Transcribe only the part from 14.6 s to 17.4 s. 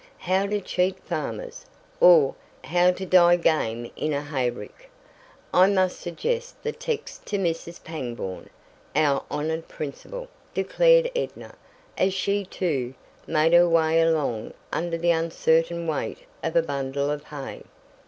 under the uncertain weight of a bundle of